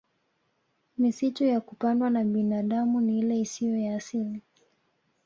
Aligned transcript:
Misitu 0.97 1.45
ya 1.45 1.61
kupandwa 1.61 2.09
na 2.09 2.23
binadami 2.23 2.97
ni 3.05 3.19
ile 3.19 3.39
isiyo 3.41 3.77
ya 3.77 3.95
asili 3.95 4.41